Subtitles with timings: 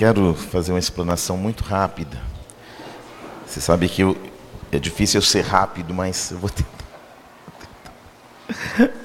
[0.00, 2.16] quero fazer uma explanação muito rápida.
[3.46, 4.16] Você sabe que eu,
[4.72, 6.70] é difícil eu ser rápido, mas eu vou tentar.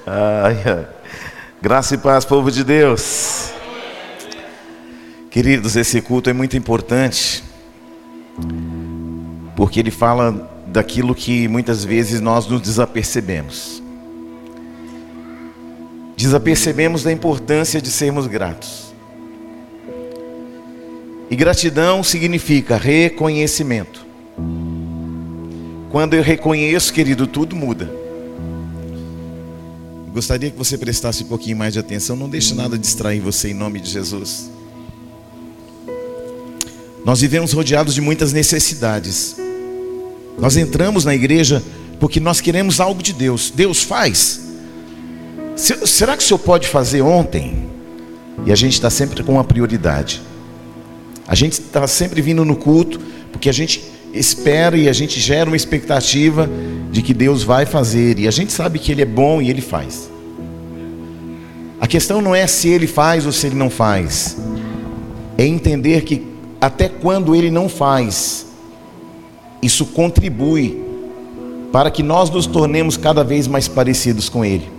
[0.06, 0.88] Ai, ai.
[1.60, 3.50] Graça e paz, povo de Deus.
[5.30, 7.44] Queridos, esse culto é muito importante,
[9.54, 13.82] porque ele fala daquilo que muitas vezes nós nos desapercebemos.
[16.16, 18.85] Desapercebemos da importância de sermos gratos.
[21.30, 24.06] E gratidão significa reconhecimento.
[25.90, 27.90] Quando eu reconheço, querido, tudo muda.
[30.12, 33.54] Gostaria que você prestasse um pouquinho mais de atenção, não deixe nada distrair você em
[33.54, 34.50] nome de Jesus.
[37.04, 39.36] Nós vivemos rodeados de muitas necessidades.
[40.38, 41.62] Nós entramos na igreja
[42.00, 43.52] porque nós queremos algo de Deus.
[43.54, 44.40] Deus faz.
[45.56, 47.68] Será que o Senhor pode fazer ontem?
[48.44, 50.20] E a gente está sempre com uma prioridade.
[51.26, 53.00] A gente está sempre vindo no culto
[53.32, 53.82] porque a gente
[54.14, 56.48] espera e a gente gera uma expectativa
[56.90, 58.18] de que Deus vai fazer.
[58.18, 60.10] E a gente sabe que Ele é bom e Ele faz.
[61.80, 64.36] A questão não é se Ele faz ou se Ele não faz.
[65.36, 66.26] É entender que
[66.60, 68.46] até quando Ele não faz,
[69.62, 70.82] isso contribui
[71.70, 74.70] para que nós nos tornemos cada vez mais parecidos com Ele.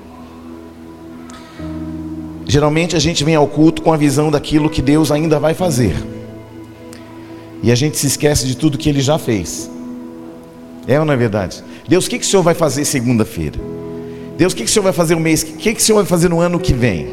[2.46, 6.17] Geralmente a gente vem ao culto com a visão daquilo que Deus ainda vai fazer.
[7.64, 9.70] E a gente se esquece de tudo que ele já fez.
[10.88, 11.64] É ou não é verdade?
[11.88, 13.60] Deus, o que, que o Senhor vai fazer segunda-feira?
[14.38, 15.42] Deus, o que, que o Senhor vai fazer o mês?
[15.42, 17.08] O que, que o Senhor vai fazer no ano que vem?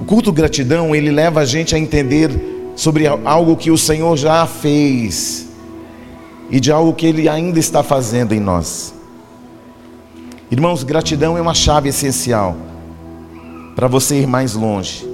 [0.00, 2.30] O culto gratidão, ele leva a gente a entender
[2.76, 5.48] sobre algo que o Senhor já fez
[6.50, 8.94] e de algo que Ele ainda está fazendo em nós.
[10.50, 12.56] Irmãos, gratidão é uma chave essencial
[13.76, 15.09] para você ir mais longe.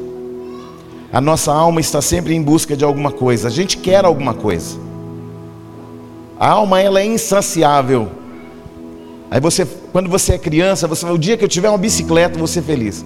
[1.17, 3.49] A nossa alma está sempre em busca de alguma coisa.
[3.49, 4.79] A gente quer alguma coisa.
[6.39, 8.11] A alma ela é insaciável.
[9.31, 12.47] Aí você, quando você é criança, você o dia que eu tiver uma bicicleta, vou
[12.47, 13.03] ser feliz.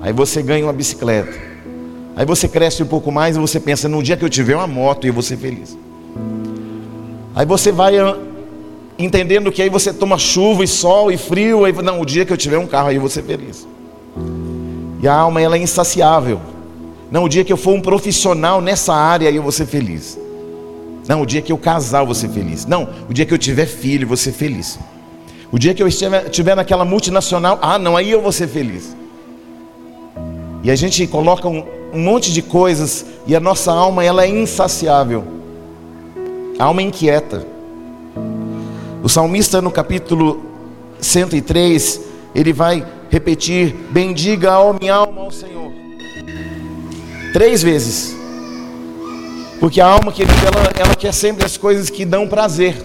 [0.00, 1.38] Aí você ganha uma bicicleta.
[2.16, 4.66] Aí você cresce um pouco mais e você pensa, no dia que eu tiver uma
[4.66, 5.76] moto, eu vou ser feliz.
[7.34, 8.16] Aí você vai ah,
[8.98, 12.32] entendendo que aí você toma chuva e sol e frio, aí não, o dia que
[12.32, 13.68] eu tiver um carro, aí eu vou ser feliz.
[15.02, 16.53] E a alma ela é insaciável.
[17.14, 20.18] Não, o dia que eu for um profissional nessa área, eu vou ser feliz.
[21.06, 22.66] Não, o dia que eu casar, eu vou ser feliz.
[22.66, 24.80] Não, o dia que eu tiver filho, eu vou ser feliz.
[25.52, 28.96] O dia que eu estiver, estiver naquela multinacional, ah, não, aí eu vou ser feliz.
[30.64, 34.28] E a gente coloca um, um monte de coisas e a nossa alma ela é
[34.28, 35.22] insaciável.
[36.58, 37.46] A alma inquieta.
[39.04, 40.44] O salmista no capítulo
[40.98, 42.00] 103,
[42.34, 45.63] ele vai repetir: Bendiga a minha alma ao Senhor.
[47.34, 48.16] Três vezes.
[49.58, 52.76] Porque a alma, querida, ela, ela quer sempre as coisas que dão prazer.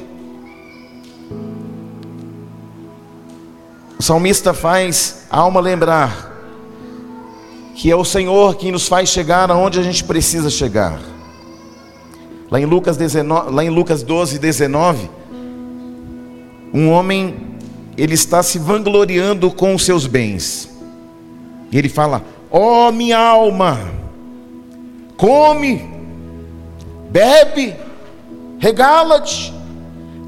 [4.00, 6.30] O salmista faz a alma lembrar
[7.76, 11.00] que é o Senhor quem nos faz chegar aonde a gente precisa chegar.
[12.50, 15.12] Lá em Lucas, 19, lá em Lucas 12, 19,
[16.74, 17.36] um homem,
[17.96, 20.76] ele está se vangloriando com os seus bens.
[21.72, 24.00] E ele fala: Ó oh, minha alma,
[25.20, 25.82] come,
[27.12, 27.76] bebe,
[28.58, 29.54] regala-te,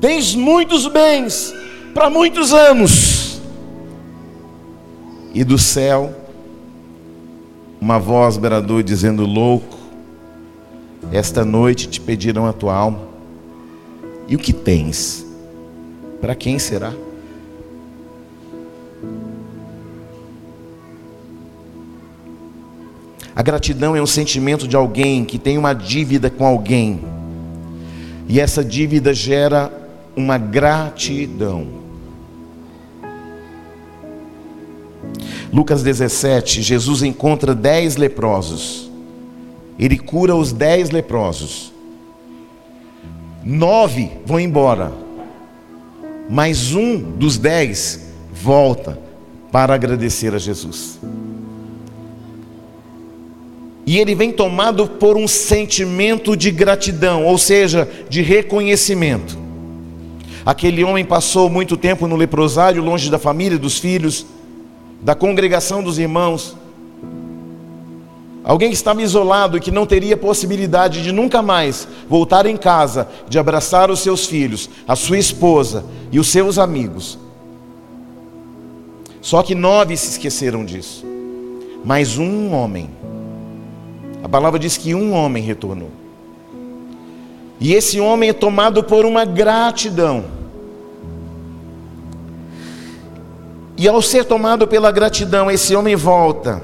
[0.02, 1.54] tens muitos bens
[1.94, 3.42] para muitos anos.
[5.34, 6.14] E do céu,
[7.80, 9.78] uma voz bradou dizendo: Louco,
[11.10, 13.00] esta noite te pedirão a tua alma,
[14.28, 15.26] e o que tens?
[16.20, 16.94] Para quem será?
[23.42, 27.02] A gratidão é um sentimento de alguém que tem uma dívida com alguém.
[28.30, 29.74] E essa dívida gera
[30.16, 31.66] uma gratidão.
[35.52, 38.92] Lucas 17, Jesus encontra dez leprosos.
[39.80, 41.74] Ele cura os dez leprosos.
[43.44, 44.94] Nove vão embora.
[46.30, 49.00] Mas um dos dez volta
[49.52, 51.00] para agradecer a Jesus.
[53.92, 59.38] E ele vem tomado por um sentimento de gratidão, ou seja, de reconhecimento.
[60.46, 64.26] Aquele homem passou muito tempo no leprosário, longe da família, dos filhos,
[65.02, 66.56] da congregação dos irmãos.
[68.46, 73.10] Alguém que estava isolado e que não teria possibilidade de nunca mais voltar em casa,
[73.28, 75.84] de abraçar os seus filhos, a sua esposa
[76.14, 77.20] e os seus amigos.
[79.20, 81.06] Só que nove se esqueceram disso.
[81.84, 82.90] Mas um homem
[84.24, 85.90] A palavra diz que um homem retornou.
[87.60, 90.26] E esse homem é tomado por uma gratidão.
[93.78, 96.62] E ao ser tomado pela gratidão, esse homem volta.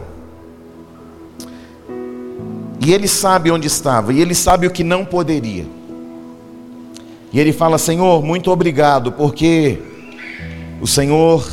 [2.79, 5.65] E ele sabe onde estava, e ele sabe o que não poderia.
[7.33, 9.79] E ele fala: Senhor, muito obrigado, porque
[10.79, 11.47] o Senhor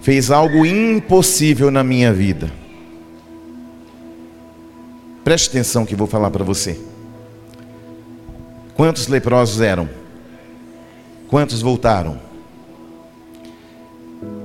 [0.00, 2.59] fez algo impossível na minha vida.
[5.30, 6.76] Preste atenção que vou falar para você.
[8.74, 9.88] Quantos leprosos eram?
[11.28, 12.18] Quantos voltaram?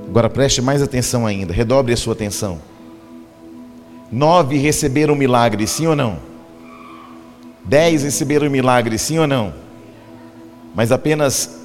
[0.06, 2.60] Agora preste mais atenção ainda, redobre a sua atenção.
[4.12, 6.20] Nove receberam milagre, sim ou não?
[7.64, 9.52] Dez receberam milagre, sim ou não?
[10.72, 11.62] Mas apenas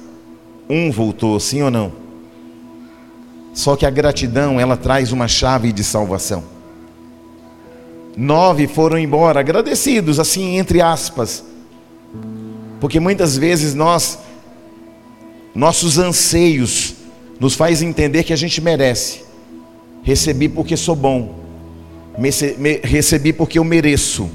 [0.68, 1.92] um voltou, sim ou não?
[3.54, 6.51] Só que a gratidão, ela traz uma chave de salvação.
[8.16, 11.44] Nove foram embora, agradecidos, assim, entre aspas.
[12.80, 14.18] Porque muitas vezes nós,
[15.54, 16.94] nossos anseios,
[17.40, 19.22] nos faz entender que a gente merece.
[20.02, 21.40] Recebi porque sou bom.
[22.82, 24.30] Recebi porque eu mereço.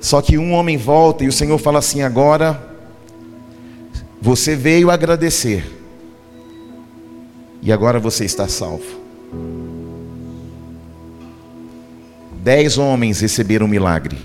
[0.00, 2.68] Só que um homem volta e o Senhor fala assim: agora
[4.20, 5.64] você veio agradecer
[7.62, 9.00] e agora você está salvo.
[12.42, 14.16] Dez homens receberam um milagre,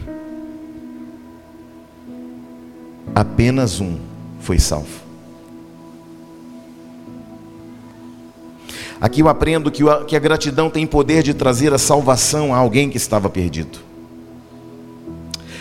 [3.13, 3.97] apenas um
[4.39, 5.03] foi salvo.
[9.01, 12.95] Aqui eu aprendo que a gratidão tem poder de trazer a salvação a alguém que
[12.95, 13.79] estava perdido.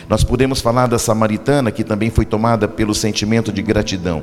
[0.09, 4.23] Nós podemos falar da samaritana que também foi tomada pelo sentimento de gratidão.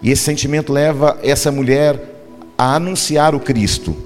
[0.00, 2.00] E esse sentimento leva essa mulher
[2.56, 4.05] a anunciar o Cristo.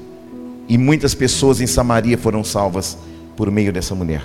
[0.70, 2.96] E muitas pessoas em Samaria foram salvas
[3.36, 4.22] por meio dessa mulher.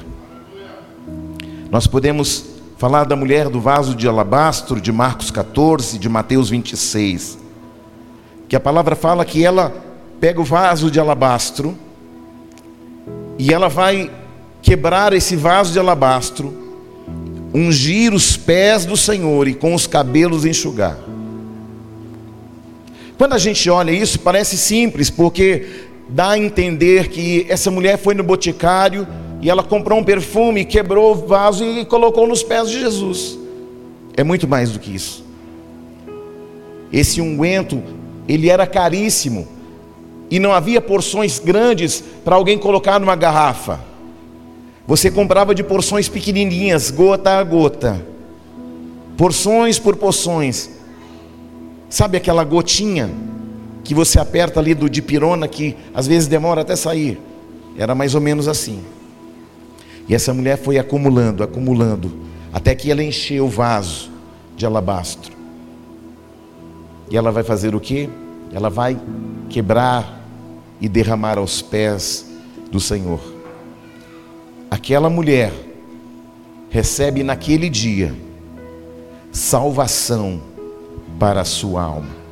[1.71, 2.45] Nós podemos
[2.77, 7.39] falar da mulher do vaso de alabastro, de Marcos 14, de Mateus 26.
[8.47, 9.75] Que a palavra fala que ela
[10.19, 11.75] pega o vaso de alabastro
[13.39, 14.11] e ela vai
[14.61, 16.53] quebrar esse vaso de alabastro,
[17.55, 20.95] ungir os pés do Senhor e com os cabelos enxugar.
[23.17, 28.13] Quando a gente olha isso, parece simples, porque dá a entender que essa mulher foi
[28.13, 29.07] no boticário
[29.41, 33.37] e ela comprou um perfume, quebrou o vaso e colocou nos pés de Jesus.
[34.15, 35.23] É muito mais do que isso.
[36.91, 37.81] Esse unguento,
[38.27, 39.47] ele era caríssimo
[40.29, 43.79] e não havia porções grandes para alguém colocar numa garrafa.
[44.87, 48.05] Você comprava de porções pequenininhas, gota a gota,
[49.17, 50.69] porções por porções.
[51.89, 53.09] Sabe aquela gotinha
[53.85, 57.19] que você aperta ali do dipirona que às vezes demora até sair?
[57.77, 58.83] Era mais ou menos assim.
[60.09, 62.11] E essa mulher foi acumulando, acumulando,
[62.51, 64.09] até que ela encheu o vaso
[64.57, 65.31] de alabastro.
[67.11, 68.09] E ela vai fazer o que?
[68.51, 68.99] Ela vai
[69.49, 70.19] quebrar
[70.81, 72.25] e derramar aos pés
[72.71, 73.21] do Senhor.
[74.69, 75.53] Aquela mulher
[76.71, 78.15] recebe naquele dia
[79.31, 80.41] salvação
[81.19, 82.24] para a sua alma.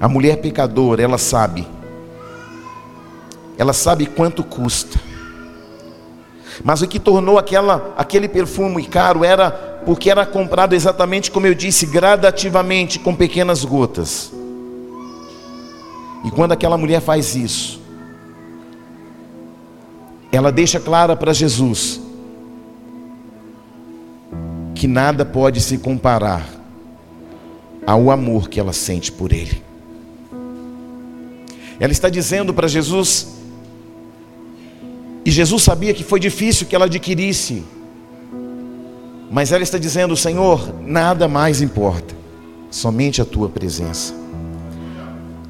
[0.00, 1.66] A mulher pecadora, ela sabe,
[3.58, 4.98] ela sabe quanto custa.
[6.64, 9.50] Mas o que tornou aquela, aquele perfume caro era
[9.84, 14.32] porque era comprado exatamente como eu disse, gradativamente, com pequenas gotas.
[16.24, 17.80] E quando aquela mulher faz isso,
[20.32, 22.00] ela deixa clara para Jesus
[24.74, 26.46] que nada pode se comparar
[27.86, 29.69] ao amor que ela sente por Ele.
[31.80, 33.26] Ela está dizendo para Jesus,
[35.24, 37.64] e Jesus sabia que foi difícil que ela adquirisse,
[39.30, 42.14] mas ela está dizendo: Senhor, nada mais importa,
[42.70, 44.14] somente a tua presença.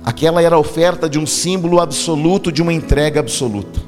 [0.04, 3.80] Aquela era a oferta de um símbolo absoluto, de uma entrega absoluta.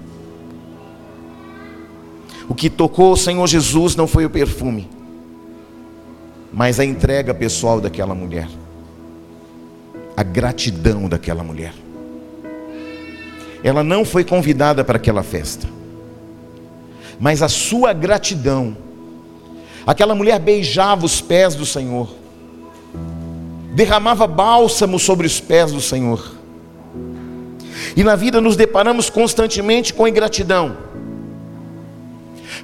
[2.49, 4.91] O que tocou o Senhor Jesus não foi o perfume,
[6.53, 8.49] mas a entrega pessoal daquela mulher,
[10.17, 11.73] a gratidão daquela mulher.
[13.65, 15.69] Ela não foi convidada para aquela festa,
[17.21, 18.77] mas a sua gratidão.
[19.87, 22.09] Aquela mulher beijava os pés do Senhor,
[23.75, 26.35] derramava bálsamo sobre os pés do Senhor.
[27.97, 30.77] E na vida nos deparamos constantemente com ingratidão,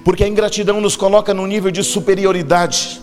[0.05, 3.01] porque a ingratidão nos coloca num nível de superioridade.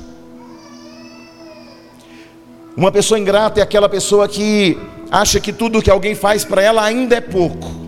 [2.76, 4.78] Uma pessoa ingrata é aquela pessoa que
[5.10, 7.85] acha que tudo que alguém faz para ela ainda é pouco.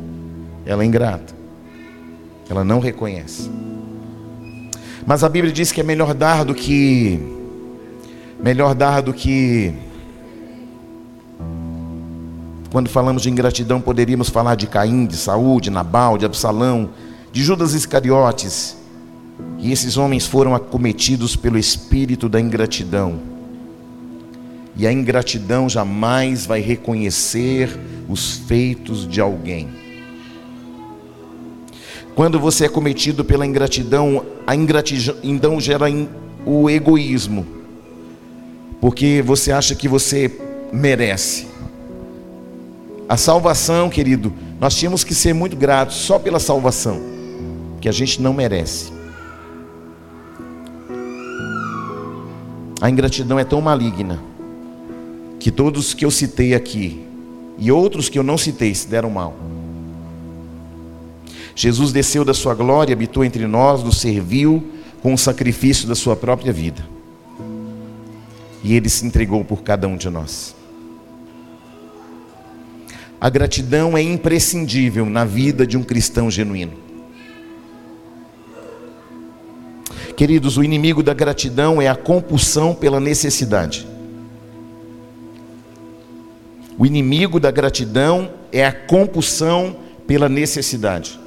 [0.68, 1.34] Ela é ingrata.
[2.50, 3.50] Ela não reconhece.
[5.06, 7.20] Mas a Bíblia diz que é melhor dar do que
[8.44, 9.74] melhor dar do que
[12.70, 16.90] quando falamos de ingratidão, poderíamos falar de Caim, de Saúl, de Nabal, de Absalão,
[17.32, 18.76] de Judas Iscariotes.
[19.58, 23.20] E esses homens foram acometidos pelo espírito da ingratidão.
[24.76, 27.70] E a ingratidão jamais vai reconhecer
[28.08, 29.87] os feitos de alguém.
[32.18, 35.86] Quando você é cometido pela ingratidão, a ingratidão gera
[36.48, 37.46] o egoísmo,
[38.82, 40.36] porque você acha que você
[40.74, 41.46] merece.
[43.08, 47.00] A salvação, querido, nós tínhamos que ser muito gratos só pela salvação,
[47.80, 48.92] que a gente não merece.
[52.82, 54.20] A ingratidão é tão maligna
[55.40, 57.06] que todos que eu citei aqui
[57.60, 59.36] e outros que eu não citei se deram mal.
[61.58, 64.64] Jesus desceu da sua glória, habitou entre nós, nos serviu
[65.02, 66.88] com o sacrifício da sua própria vida.
[68.64, 70.56] E ele se entregou por cada um de nós.
[73.20, 76.74] A gratidão é imprescindível na vida de um cristão genuíno.
[80.16, 83.88] Queridos, o inimigo da gratidão é a compulsão pela necessidade.
[86.78, 91.20] O inimigo da gratidão é a compulsão pela necessidade.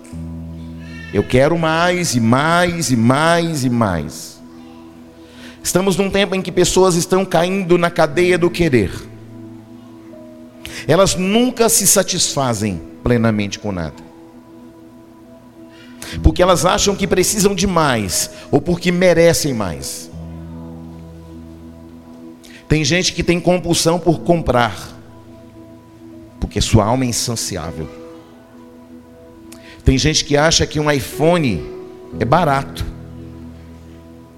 [1.12, 4.40] Eu quero mais e mais e mais e mais.
[5.62, 9.10] Estamos num tempo em que pessoas estão caindo na cadeia do querer
[10.86, 14.10] elas nunca se satisfazem plenamente com nada.
[16.22, 20.10] Porque elas acham que precisam de mais, ou porque merecem mais.
[22.68, 24.76] Tem gente que tem compulsão por comprar,
[26.40, 27.99] porque sua alma é insaciável.
[29.84, 31.62] Tem gente que acha que um iPhone
[32.18, 32.84] é barato,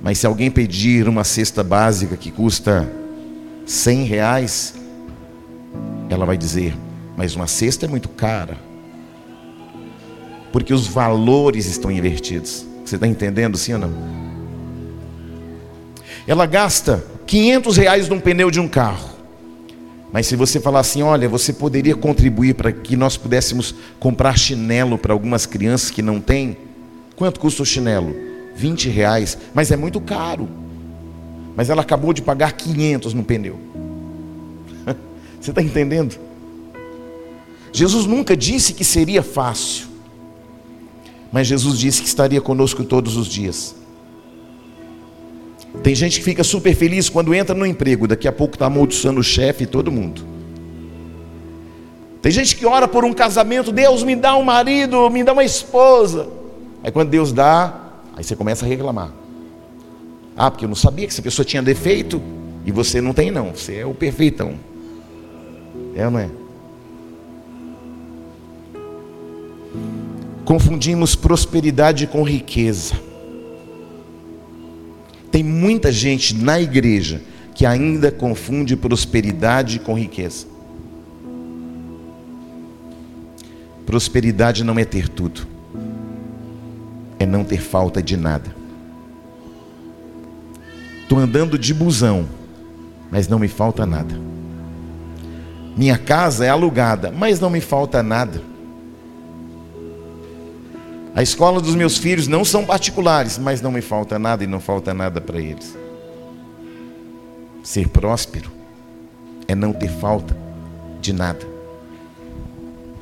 [0.00, 2.90] mas se alguém pedir uma cesta básica que custa
[3.66, 4.74] 100 reais,
[6.08, 6.76] ela vai dizer:
[7.16, 8.56] Mas uma cesta é muito cara.
[10.52, 12.66] Porque os valores estão invertidos.
[12.84, 13.92] Você está entendendo, sim ou não?
[16.26, 19.11] Ela gasta 500 reais num pneu de um carro.
[20.12, 24.98] Mas se você falar assim, olha, você poderia contribuir para que nós pudéssemos comprar chinelo
[24.98, 26.56] para algumas crianças que não têm?
[27.16, 28.14] Quanto custa o chinelo?
[28.54, 30.48] 20 reais, mas é muito caro.
[31.56, 33.58] Mas ela acabou de pagar 500 no pneu.
[35.40, 36.18] Você está entendendo?
[37.72, 39.86] Jesus nunca disse que seria fácil,
[41.32, 43.74] mas Jesus disse que estaria conosco todos os dias.
[45.80, 49.20] Tem gente que fica super feliz quando entra no emprego, daqui a pouco está amaldiçoando
[49.20, 50.24] o chefe e todo mundo.
[52.20, 55.42] Tem gente que ora por um casamento, Deus me dá um marido, me dá uma
[55.42, 56.28] esposa.
[56.84, 57.74] Aí quando Deus dá,
[58.14, 59.12] aí você começa a reclamar.
[60.36, 62.22] Ah, porque eu não sabia que essa pessoa tinha defeito
[62.64, 64.54] e você não tem não, você é o perfeitão.
[65.96, 66.30] É ou não é?
[70.44, 72.94] Confundimos prosperidade com riqueza.
[75.32, 77.22] Tem muita gente na igreja
[77.54, 80.46] que ainda confunde prosperidade com riqueza.
[83.86, 85.46] Prosperidade não é ter tudo,
[87.18, 88.54] é não ter falta de nada.
[91.02, 92.28] Estou andando de busão,
[93.10, 94.14] mas não me falta nada.
[95.76, 98.51] Minha casa é alugada, mas não me falta nada.
[101.14, 104.60] A escola dos meus filhos não são particulares, mas não me falta nada e não
[104.60, 105.76] falta nada para eles.
[107.62, 108.50] Ser próspero
[109.46, 110.36] é não ter falta
[111.00, 111.46] de nada.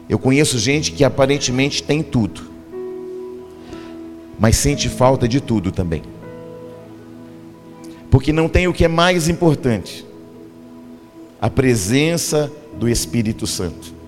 [0.08, 2.50] Eu conheço gente que aparentemente tem tudo,
[4.38, 6.02] mas sente falta de tudo também.
[8.10, 10.04] Porque não tem o que é mais importante:
[11.40, 13.99] a presença do Espírito Santo.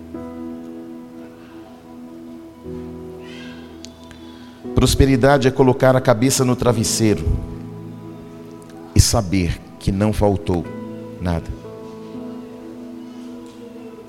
[4.82, 7.24] Prosperidade é colocar a cabeça no travesseiro
[8.96, 10.66] e saber que não faltou
[11.20, 11.48] nada.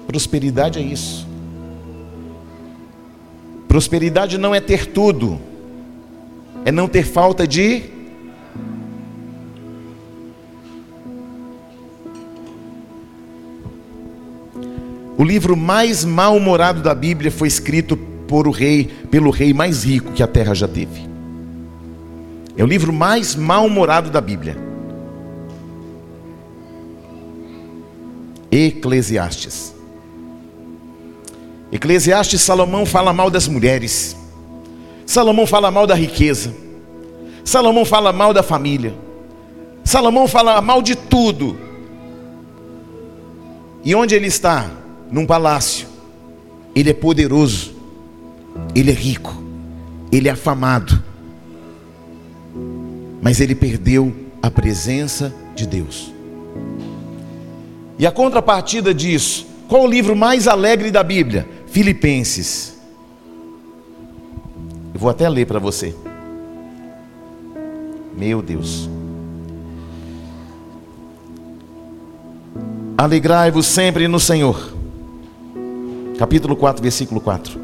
[0.07, 1.27] Prosperidade é isso.
[3.67, 5.39] Prosperidade não é ter tudo,
[6.65, 7.91] é não ter falta de
[15.15, 17.95] O livro mais mal-humorado da Bíblia foi escrito
[18.27, 21.07] por o rei, pelo rei mais rico que a terra já teve.
[22.55, 24.57] É o livro mais mal-humorado da Bíblia.
[28.51, 29.73] Eclesiastes.
[31.71, 34.15] Eclesiastes Salomão fala mal das mulheres.
[35.07, 36.53] Salomão fala mal da riqueza.
[37.43, 38.93] Salomão fala mal da família.
[39.83, 41.57] Salomão fala mal de tudo.
[43.83, 44.69] E onde ele está?
[45.11, 45.87] Num palácio.
[46.75, 47.72] Ele é poderoso.
[48.75, 49.33] Ele é rico.
[50.11, 51.01] Ele é afamado.
[53.21, 56.13] Mas ele perdeu a presença de Deus.
[57.97, 61.47] E a contrapartida disso, qual o livro mais alegre da Bíblia?
[61.67, 62.77] Filipenses.
[64.93, 65.95] Eu vou até ler para você.
[68.15, 68.89] Meu Deus.
[72.97, 74.71] Alegrai-vos sempre no Senhor.
[76.19, 77.62] Capítulo 4, versículo 4.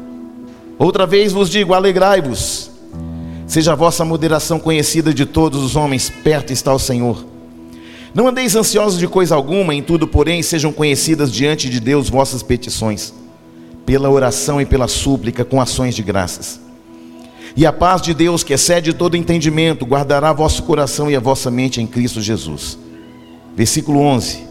[0.80, 2.70] Outra vez vos digo: alegrai-vos.
[3.46, 7.22] Seja a vossa moderação conhecida de todos os homens, perto está o Senhor.
[8.14, 12.42] Não andeis ansiosos de coisa alguma, em tudo, porém, sejam conhecidas diante de Deus vossas
[12.42, 13.12] petições,
[13.84, 16.58] pela oração e pela súplica, com ações de graças.
[17.54, 21.50] E a paz de Deus, que excede todo entendimento, guardará vosso coração e a vossa
[21.50, 22.78] mente em Cristo Jesus.
[23.54, 24.44] Versículo 11.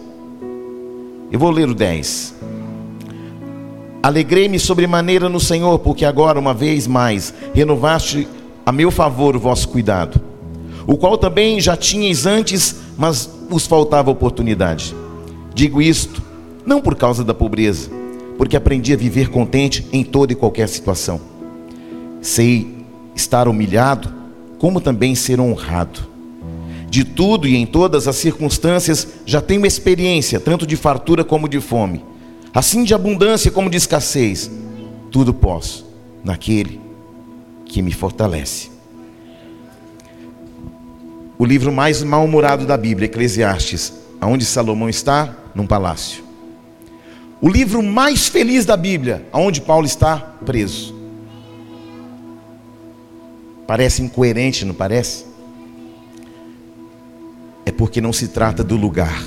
[1.31, 2.35] Eu vou ler o 10.
[4.01, 8.27] Alegrei-me sobremaneira no Senhor, porque agora, uma vez mais, renovaste
[8.65, 10.21] a meu favor o vosso cuidado,
[10.87, 14.95] o qual também já tinhais antes, mas vos faltava oportunidade.
[15.53, 16.21] Digo isto,
[16.65, 17.89] não por causa da pobreza,
[18.37, 21.19] porque aprendi a viver contente em toda e qualquer situação.
[22.21, 24.13] Sei estar humilhado,
[24.59, 26.07] como também ser honrado.
[26.89, 31.59] De tudo e em todas as circunstâncias já tenho experiência, tanto de fartura como de
[31.59, 32.01] fome,
[32.53, 34.49] assim de abundância como de escassez.
[35.11, 35.85] Tudo posso
[36.23, 36.79] naquele
[37.65, 38.69] que me fortalece.
[41.37, 45.35] O livro mais mal-humorado da Bíblia, Eclesiastes, aonde Salomão está?
[45.55, 46.23] Num palácio.
[47.41, 50.17] O livro mais feliz da Bíblia, aonde Paulo está?
[50.45, 50.93] Preso.
[53.65, 55.25] Parece incoerente, não parece?
[57.65, 59.23] É porque não se trata do lugar.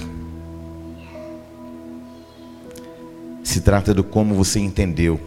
[3.52, 5.20] Se trata do como você entendeu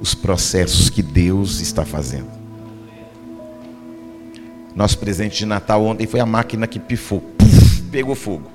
[0.00, 2.30] os processos que Deus está fazendo.
[4.74, 8.50] Nosso presente de Natal ontem foi a máquina que pifou, puff, pegou fogo.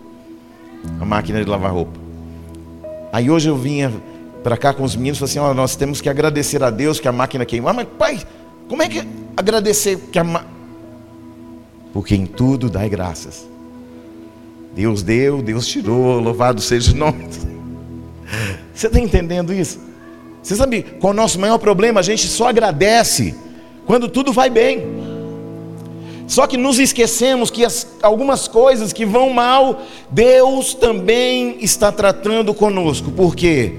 [1.00, 2.00] A máquina de lavar roupa.
[3.14, 3.94] Aí hoje eu vinha
[4.42, 7.00] para cá com os meninos e falei assim: ó, nós temos que agradecer a Deus
[7.00, 7.70] que a máquina queimou.
[7.70, 8.20] Ah, mas pai,
[8.68, 9.08] como é que
[9.38, 10.46] agradecer que a.
[11.94, 13.48] Porque em tudo dai graças.
[14.74, 17.61] Deus deu, Deus tirou, louvado seja o nome.
[18.82, 19.80] Você está entendendo isso?
[20.42, 22.00] Você sabe qual é o nosso maior problema?
[22.00, 23.36] A gente só agradece
[23.86, 24.82] quando tudo vai bem.
[26.26, 32.56] Só que nos esquecemos que as, algumas coisas que vão mal, Deus também está tratando
[32.56, 33.12] conosco.
[33.12, 33.76] Por quê?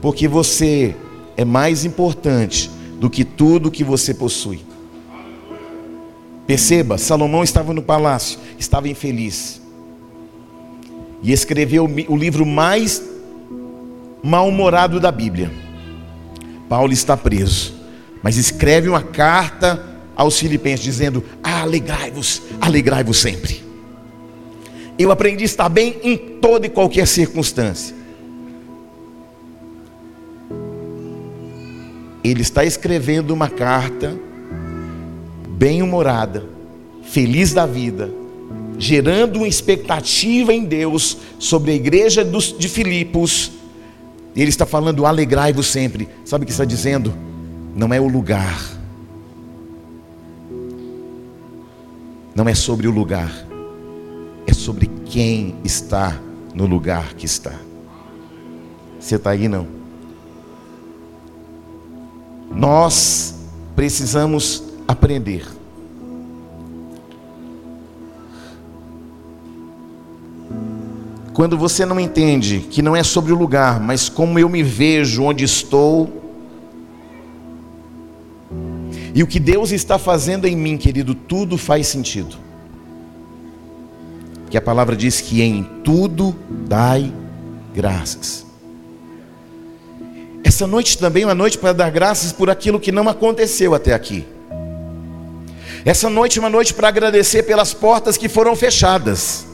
[0.00, 0.96] Porque você
[1.36, 4.60] é mais importante do que tudo que você possui.
[6.46, 9.60] Perceba, Salomão estava no palácio, estava infeliz.
[11.22, 13.17] E escreveu o livro mais
[14.28, 15.50] mal-humorado da Bíblia.
[16.68, 17.74] Paulo está preso,
[18.22, 23.64] mas escreve uma carta aos filipenses dizendo: "Alegrai-vos, alegrai-vos sempre".
[24.98, 27.96] Eu aprendi a estar bem em toda e qualquer circunstância.
[32.22, 34.18] Ele está escrevendo uma carta
[35.48, 36.44] bem-humorada,
[37.02, 38.10] feliz da vida,
[38.76, 43.52] gerando uma expectativa em Deus sobre a igreja de Filipos.
[44.40, 46.08] Ele está falando: alegrai-vos sempre.
[46.24, 47.14] Sabe o que está dizendo?
[47.74, 48.78] Não é o lugar
[52.38, 53.32] não é sobre o lugar,
[54.46, 56.16] é sobre quem está
[56.54, 57.52] no lugar que está.
[59.00, 59.66] Você está aí não?
[62.48, 63.34] Nós
[63.74, 65.44] precisamos aprender.
[71.38, 75.22] Quando você não entende que não é sobre o lugar, mas como eu me vejo,
[75.22, 76.12] onde estou,
[79.14, 82.34] e o que Deus está fazendo em mim, querido, tudo faz sentido.
[84.50, 86.34] Que a palavra diz que em tudo
[86.66, 87.14] dai
[87.72, 88.44] graças.
[90.42, 93.94] Essa noite também é uma noite para dar graças por aquilo que não aconteceu até
[93.94, 94.26] aqui.
[95.84, 99.47] Essa noite é uma noite para agradecer pelas portas que foram fechadas.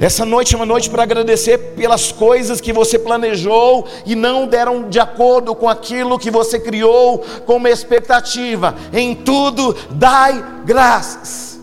[0.00, 4.88] Essa noite é uma noite para agradecer pelas coisas que você planejou e não deram
[4.88, 8.76] de acordo com aquilo que você criou como expectativa.
[8.92, 11.58] Em tudo, dai graças.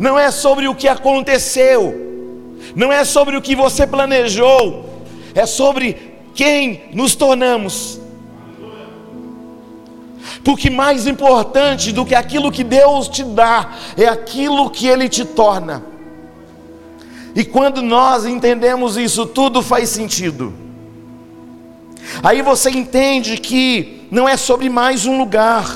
[0.00, 1.94] Não é sobre o que aconteceu,
[2.74, 4.84] não é sobre o que você planejou,
[5.32, 8.00] é sobre quem nos tornamos.
[10.42, 15.24] Porque mais importante do que aquilo que Deus te dá, é aquilo que Ele te
[15.24, 15.89] torna.
[17.34, 20.52] E quando nós entendemos isso, tudo faz sentido.
[22.22, 25.68] Aí você entende que não é sobre mais um lugar,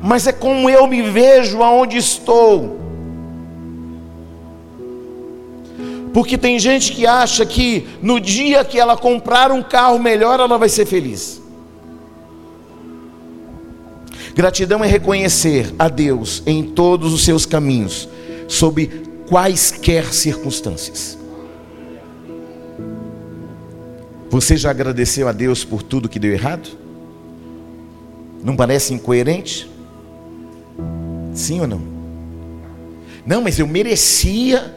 [0.00, 2.78] mas é como eu me vejo aonde estou.
[6.14, 10.56] Porque tem gente que acha que no dia que ela comprar um carro melhor, ela
[10.56, 11.42] vai ser feliz.
[14.34, 18.08] Gratidão é reconhecer a Deus em todos os seus caminhos,
[18.48, 18.86] sob
[19.28, 21.18] quaisquer circunstâncias.
[24.30, 26.68] Você já agradeceu a Deus por tudo que deu errado?
[28.42, 29.70] Não parece incoerente?
[31.32, 31.80] Sim ou não?
[33.24, 34.74] Não, mas eu merecia.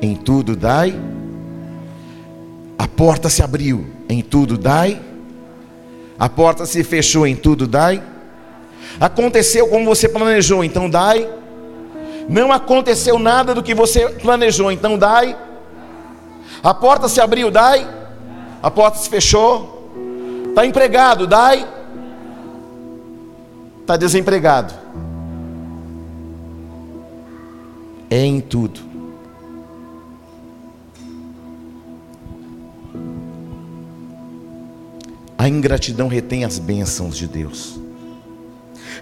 [0.00, 0.98] Em tudo dai.
[2.78, 5.00] A porta se abriu, em tudo dai.
[6.18, 8.02] A porta se fechou, em tudo dai.
[9.00, 11.28] Aconteceu como você planejou, então dai.
[12.28, 15.36] Não aconteceu nada do que você planejou, então dai.
[16.62, 17.88] A porta se abriu, dai.
[18.62, 19.90] A porta se fechou.
[20.48, 21.66] Está empregado, dai.
[23.80, 24.72] Está desempregado.
[28.08, 28.80] É em tudo.
[35.36, 37.81] A ingratidão retém as bênçãos de Deus.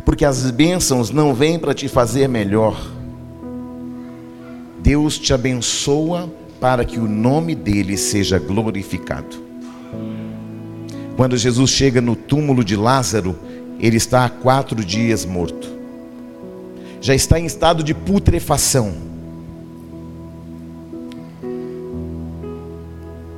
[0.04, 2.80] Porque as bênçãos não vêm para te fazer melhor.
[4.82, 9.36] Deus te abençoa para que o nome dele seja glorificado.
[11.16, 13.38] Quando Jesus chega no túmulo de Lázaro,
[13.78, 15.68] ele está há quatro dias morto,
[17.00, 18.92] já está em estado de putrefação.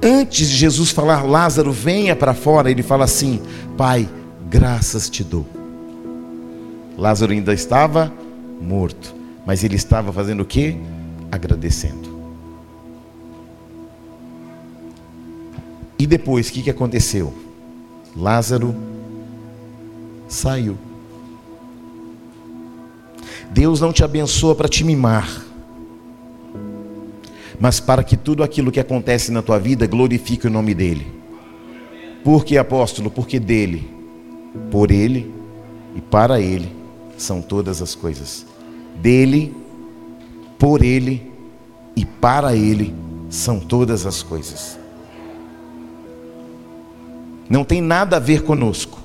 [0.03, 3.41] Antes de Jesus falar, Lázaro, venha para fora, ele fala assim:
[3.77, 4.09] Pai,
[4.49, 5.47] graças te dou.
[7.03, 8.13] Lázaro ainda estava
[8.61, 9.13] morto,
[9.45, 10.77] mas ele estava fazendo o que?
[11.33, 12.13] Agradecendo.
[15.99, 17.35] E depois, o que, que aconteceu?
[18.17, 18.73] Lázaro
[20.29, 20.79] saiu.
[23.51, 25.29] Deus não te abençoa para te mimar,
[27.59, 31.13] mas para que tudo aquilo que acontece na tua vida glorifique o nome dEle.
[32.23, 33.11] Por que, apóstolo?
[33.11, 33.91] Porque dele,
[34.71, 35.35] por Ele
[35.97, 36.82] e para Ele
[37.23, 38.47] são todas as coisas.
[38.97, 39.55] Dele,
[40.59, 41.33] por Ele
[41.97, 42.95] e para Ele
[43.31, 44.83] são todas as coisas
[47.53, 48.99] não tem nada a ver conosco,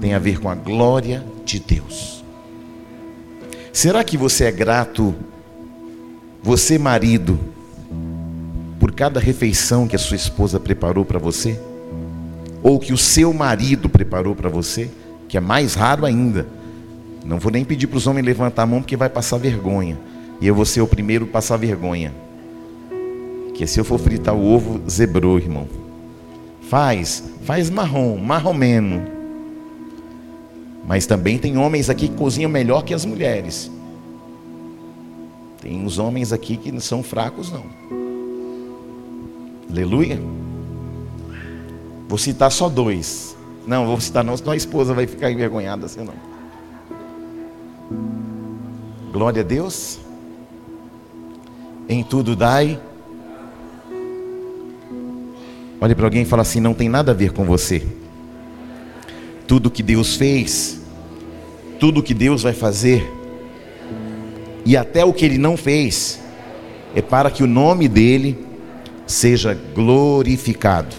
[0.00, 2.24] tem a ver com a glória de Deus.
[3.70, 5.14] Será que você é grato,
[6.42, 7.38] você marido,
[8.80, 11.60] por cada refeição que a sua esposa preparou para você?
[12.62, 14.90] Ou que o seu marido preparou para você?
[15.28, 16.48] Que é mais raro ainda.
[17.24, 19.98] Não vou nem pedir para os homens levantar a mão porque vai passar vergonha.
[20.40, 22.14] E eu vou ser o primeiro a passar vergonha.
[23.54, 25.68] Que se eu for fritar o ovo, zebrou, irmão.
[26.68, 29.02] Faz, faz marrom, marromeno.
[30.86, 33.70] Mas também tem homens aqui que cozinham melhor que as mulheres.
[35.60, 37.64] Tem uns homens aqui que não são fracos, não.
[39.68, 40.18] Aleluia.
[42.08, 43.36] Vou citar só dois.
[43.68, 46.14] Não, vou citar não, senão a esposa vai ficar envergonhada assim não.
[49.12, 50.00] Glória a Deus.
[51.88, 52.80] Em tudo dai
[55.80, 57.82] Olhe para alguém e fala assim: não tem nada a ver com você.
[59.46, 60.80] Tudo que Deus fez,
[61.78, 63.10] tudo que Deus vai fazer,
[64.64, 66.20] e até o que Ele não fez,
[66.94, 68.46] é para que o nome dEle
[69.06, 70.94] seja glorificado.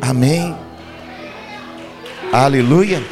[0.00, 0.56] Amém.
[2.32, 3.02] Aleluia.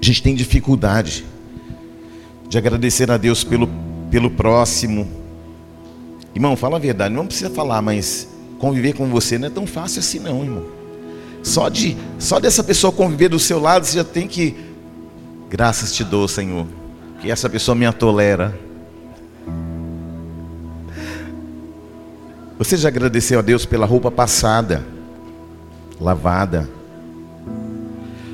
[0.00, 1.24] A gente tem dificuldade
[2.48, 3.68] de agradecer a Deus pelo,
[4.12, 5.08] pelo próximo.
[6.32, 8.28] Irmão, fala a verdade, não precisa falar, mas
[8.60, 10.66] conviver com você não é tão fácil assim não, irmão.
[11.42, 14.54] Só de só dessa pessoa conviver do seu lado, você já tem que
[15.50, 16.64] graças te dou, Senhor,
[17.20, 18.63] que essa pessoa me atolera.
[22.58, 24.84] Você já agradeceu a Deus pela roupa passada,
[26.00, 26.68] lavada?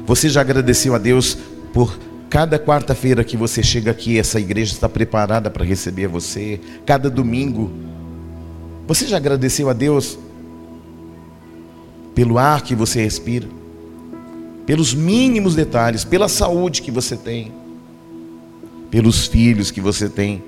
[0.07, 1.39] Você já agradeceu a Deus
[1.73, 6.61] por cada quarta-feira que você chega aqui, essa igreja está preparada para receber você.
[6.85, 7.71] Cada domingo.
[8.87, 10.19] Você já agradeceu a Deus
[12.15, 13.61] pelo ar que você respira?
[14.71, 17.51] pelos mínimos detalhes, pela saúde que você tem,
[18.89, 20.45] pelos filhos que você tem,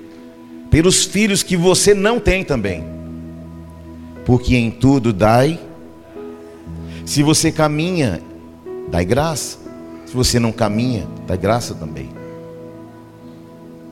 [0.71, 2.85] pelos filhos que você não tem também.
[4.25, 5.59] Porque em tudo dai.
[7.05, 8.21] Se você caminha,
[8.89, 9.57] dai graça.
[10.05, 12.09] Se você não caminha, dai graça também.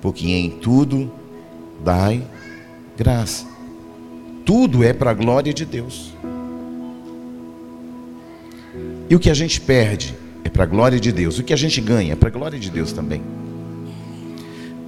[0.02, 1.12] Porque em tudo
[1.84, 2.24] dai
[2.98, 3.46] graça.
[4.46, 6.14] Tudo é para a glória de Deus.
[9.10, 11.38] E o que a gente perde é para a glória de Deus.
[11.38, 13.22] O que a gente ganha é para a glória de Deus também.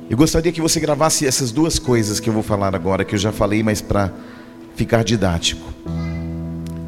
[0.09, 3.19] Eu gostaria que você gravasse essas duas coisas que eu vou falar agora, que eu
[3.19, 4.11] já falei, mas para
[4.75, 5.73] ficar didático.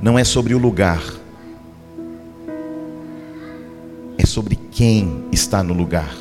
[0.01, 1.01] Não é sobre o lugar,
[4.17, 6.13] é sobre quem está no lugar.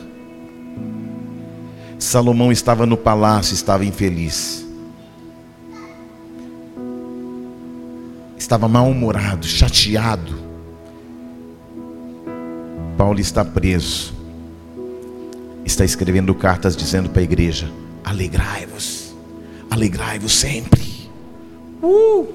[1.99, 4.65] Salomão estava no palácio, estava infeliz.
[8.37, 10.39] Estava mal-humorado, chateado.
[12.97, 14.13] Paulo está preso.
[15.65, 17.71] Está escrevendo cartas dizendo para a igreja:
[18.05, 19.15] alegrai-vos,
[19.71, 20.94] alegrai-vos sempre.
[21.85, 22.27] Uh!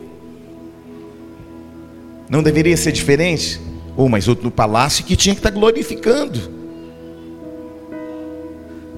[2.29, 3.59] Não deveria ser diferente?
[3.97, 6.39] Ou oh, mas outro no palácio que tinha que estar glorificando.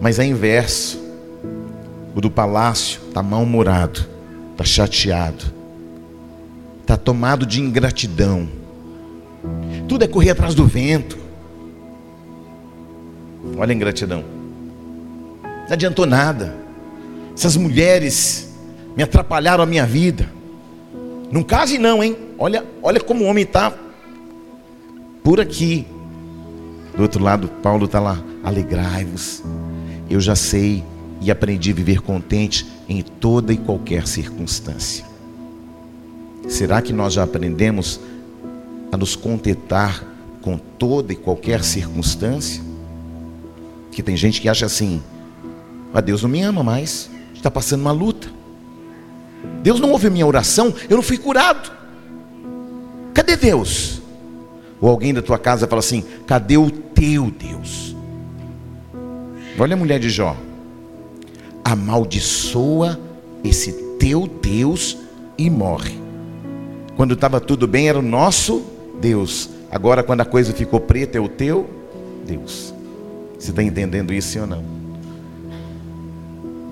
[0.01, 0.99] Mas é inverso.
[2.13, 4.05] O do palácio está mal-humorado,
[4.51, 5.45] está chateado,
[6.81, 8.49] está tomado de ingratidão.
[9.87, 11.17] Tudo é correr atrás do vento.
[13.57, 14.25] Olha a ingratidão.
[15.43, 16.53] Não adiantou nada.
[17.33, 18.53] Essas mulheres
[18.95, 20.40] me atrapalharam a minha vida.
[21.31, 22.17] Não case não, hein?
[22.37, 23.73] Olha, olha como o homem está
[25.23, 25.87] por aqui.
[26.95, 28.21] Do outro lado, Paulo está lá.
[28.43, 29.41] Alegrai-vos.
[30.09, 30.83] Eu já sei
[31.21, 35.05] e aprendi a viver contente em toda e qualquer circunstância.
[36.49, 37.99] Será que nós já aprendemos
[38.91, 40.03] a nos contentar
[40.41, 42.61] com toda e qualquer circunstância?
[43.91, 45.01] Que tem gente que acha assim:
[45.93, 48.20] ah, Deus não me ama mais, está passando uma luta.
[49.61, 51.71] Deus não ouve a minha oração, eu não fui curado.
[53.13, 54.01] Cadê Deus?
[54.79, 57.95] Ou alguém da tua casa fala assim: cadê o teu Deus?
[59.59, 60.35] Olha a mulher de Jó.
[61.63, 62.99] Amaldiçoa
[63.43, 64.97] esse teu Deus
[65.37, 65.99] e morre.
[66.95, 68.63] Quando estava tudo bem, era o nosso
[68.99, 69.49] Deus.
[69.69, 71.69] Agora, quando a coisa ficou preta, é o teu
[72.25, 72.73] Deus.
[73.37, 74.63] Você está entendendo isso ou não?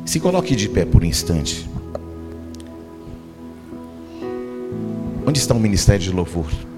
[0.06, 1.70] Se coloque de pé por um instante.
[5.30, 6.69] Onde está o ministério de louvor?